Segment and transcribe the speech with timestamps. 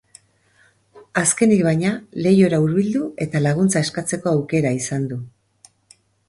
[1.21, 1.91] Azkenik, baina,
[2.27, 5.21] leihora hurbildu eta laguntza eskatzeko aukera izan du.